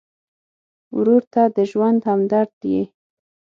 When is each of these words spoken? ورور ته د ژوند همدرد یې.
ورور 0.97 1.23
ته 1.33 1.43
د 1.55 1.57
ژوند 1.71 1.99
همدرد 2.09 2.59
یې. 2.71 2.83